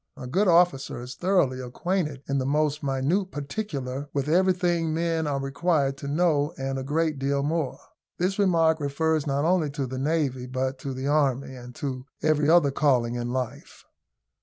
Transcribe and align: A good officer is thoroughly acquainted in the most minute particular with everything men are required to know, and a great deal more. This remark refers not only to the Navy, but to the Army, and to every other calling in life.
A 0.17 0.25
good 0.25 0.47
officer 0.47 0.99
is 0.99 1.13
thoroughly 1.13 1.59
acquainted 1.61 2.23
in 2.27 2.39
the 2.39 2.43
most 2.47 2.81
minute 2.81 3.29
particular 3.29 4.09
with 4.13 4.27
everything 4.27 4.95
men 4.95 5.27
are 5.27 5.39
required 5.39 5.95
to 5.97 6.07
know, 6.07 6.55
and 6.57 6.79
a 6.79 6.83
great 6.83 7.19
deal 7.19 7.43
more. 7.43 7.77
This 8.17 8.39
remark 8.39 8.79
refers 8.79 9.27
not 9.27 9.45
only 9.45 9.69
to 9.69 9.85
the 9.85 9.99
Navy, 9.99 10.47
but 10.47 10.79
to 10.79 10.95
the 10.95 11.05
Army, 11.05 11.55
and 11.55 11.75
to 11.75 12.07
every 12.23 12.49
other 12.49 12.71
calling 12.71 13.13
in 13.13 13.29
life. 13.29 13.85